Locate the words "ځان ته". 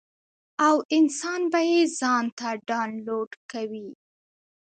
1.99-2.49